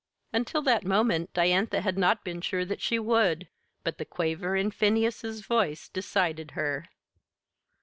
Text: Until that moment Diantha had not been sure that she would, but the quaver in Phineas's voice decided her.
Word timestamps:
Until 0.33 0.63
that 0.63 0.83
moment 0.83 1.31
Diantha 1.31 1.81
had 1.81 1.95
not 1.95 2.23
been 2.23 2.41
sure 2.41 2.65
that 2.65 2.81
she 2.81 2.97
would, 2.97 3.47
but 3.83 3.99
the 3.99 4.03
quaver 4.05 4.55
in 4.55 4.71
Phineas's 4.71 5.41
voice 5.41 5.87
decided 5.89 6.51
her. 6.57 6.87